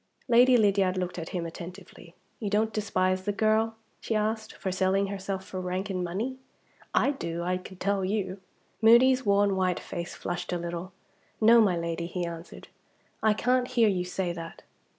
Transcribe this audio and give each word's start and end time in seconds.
Lady 0.27 0.57
Lydiard 0.57 0.97
looked 0.97 1.19
at 1.19 1.29
him 1.29 1.45
attentively. 1.45 2.15
"You 2.39 2.49
don't 2.49 2.73
despise 2.73 3.21
the 3.21 3.31
girl," 3.31 3.75
she 3.99 4.15
asked, 4.15 4.53
"for 4.53 4.71
selling 4.71 5.05
herself 5.13 5.45
for 5.45 5.61
rank 5.61 5.91
and 5.91 6.03
money? 6.03 6.37
I 6.91 7.11
do 7.11 7.43
I 7.43 7.57
can 7.57 7.77
tell 7.77 8.03
you!" 8.03 8.39
Moody's 8.81 9.27
worn 9.27 9.55
white 9.55 9.79
face 9.79 10.15
flushed 10.15 10.51
a 10.51 10.57
little. 10.57 10.91
"No, 11.39 11.61
my 11.61 11.77
Lady," 11.77 12.07
he 12.07 12.25
answered, 12.25 12.67
"I 13.21 13.35
can't 13.35 13.67
hear 13.67 13.89
you 13.89 14.03
say 14.03 14.33
that! 14.33 14.63